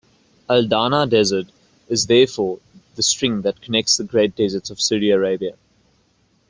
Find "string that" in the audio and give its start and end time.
3.03-3.61